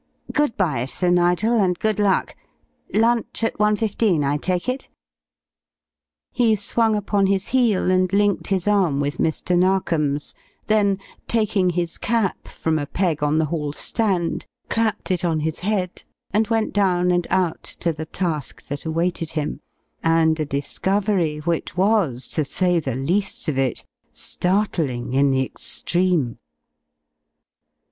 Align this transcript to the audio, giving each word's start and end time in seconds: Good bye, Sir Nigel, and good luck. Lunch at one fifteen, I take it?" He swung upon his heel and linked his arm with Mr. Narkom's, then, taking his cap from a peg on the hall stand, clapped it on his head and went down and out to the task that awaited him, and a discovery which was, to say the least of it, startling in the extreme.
Good 0.31 0.57
bye, 0.57 0.85
Sir 0.85 1.11
Nigel, 1.11 1.59
and 1.61 1.77
good 1.77 1.99
luck. 1.99 2.35
Lunch 2.91 3.43
at 3.43 3.59
one 3.59 3.75
fifteen, 3.75 4.23
I 4.23 4.37
take 4.37 4.67
it?" 4.67 4.87
He 6.31 6.55
swung 6.55 6.95
upon 6.95 7.27
his 7.27 7.49
heel 7.49 7.91
and 7.91 8.11
linked 8.11 8.47
his 8.47 8.67
arm 8.67 8.99
with 8.99 9.19
Mr. 9.19 9.55
Narkom's, 9.55 10.33
then, 10.65 10.97
taking 11.27 11.69
his 11.69 11.99
cap 11.99 12.47
from 12.47 12.79
a 12.79 12.87
peg 12.87 13.21
on 13.21 13.37
the 13.37 13.45
hall 13.53 13.73
stand, 13.73 14.47
clapped 14.69 15.11
it 15.11 15.23
on 15.23 15.41
his 15.41 15.59
head 15.59 16.03
and 16.31 16.47
went 16.47 16.73
down 16.73 17.11
and 17.11 17.27
out 17.29 17.61
to 17.61 17.93
the 17.93 18.07
task 18.07 18.65
that 18.69 18.85
awaited 18.85 19.33
him, 19.33 19.59
and 20.03 20.39
a 20.39 20.45
discovery 20.45 21.37
which 21.37 21.77
was, 21.77 22.27
to 22.29 22.43
say 22.43 22.79
the 22.79 22.95
least 22.95 23.47
of 23.47 23.55
it, 23.55 23.85
startling 24.13 25.13
in 25.13 25.29
the 25.29 25.45
extreme. 25.45 26.39